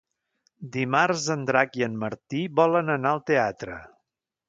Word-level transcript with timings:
Dimarts 0.77 1.27
en 1.35 1.45
Drac 1.51 1.79
i 1.81 1.87
en 1.89 2.01
Martí 2.07 2.43
volen 2.63 2.93
anar 2.99 3.13
al 3.15 3.25
teatre. 3.33 3.81